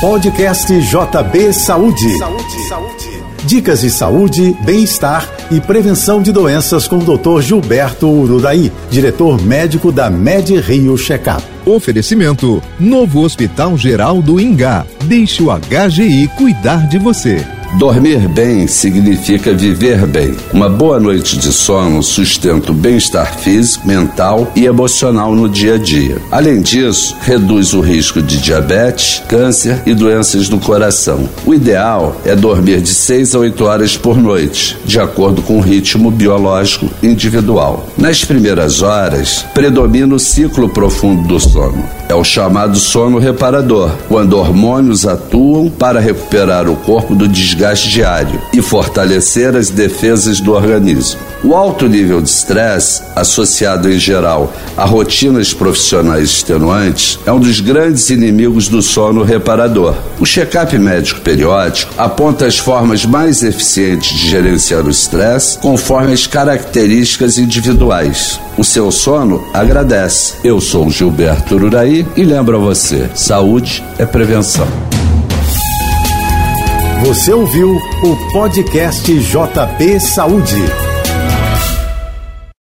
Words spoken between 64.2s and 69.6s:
gerenciar o estresse conforme as características individuais. O seu sono